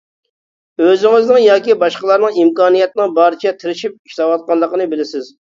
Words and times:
ئۆزىڭىزنىڭ 0.85 1.37
ياكى 1.43 1.75
باشقىلارنىڭ 1.83 2.41
ئىمكانىيەتنىڭ 2.45 3.13
بارىچە 3.21 3.55
تىرىشىپ 3.61 4.01
ئىشلەۋاتقانلىقىنى 4.11 4.93
بىلىسىز. 4.97 5.33